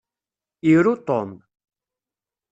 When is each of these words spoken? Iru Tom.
Iru 0.71 0.93
Tom. 1.07 1.29